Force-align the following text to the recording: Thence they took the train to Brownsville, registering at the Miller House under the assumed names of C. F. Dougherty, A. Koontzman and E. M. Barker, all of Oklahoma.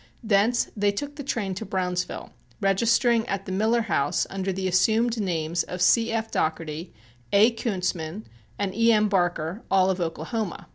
Thence 0.23 0.71
they 0.75 0.91
took 0.91 1.15
the 1.15 1.23
train 1.23 1.53
to 1.53 1.63
Brownsville, 1.63 2.31
registering 2.59 3.23
at 3.27 3.45
the 3.45 3.51
Miller 3.51 3.81
House 3.83 4.25
under 4.31 4.51
the 4.51 4.67
assumed 4.67 5.19
names 5.21 5.61
of 5.61 5.79
C. 5.79 6.11
F. 6.11 6.31
Dougherty, 6.31 6.91
A. 7.31 7.51
Koontzman 7.51 8.25
and 8.57 8.73
E. 8.73 8.91
M. 8.91 9.07
Barker, 9.09 9.61
all 9.69 9.91
of 9.91 10.01
Oklahoma. 10.01 10.69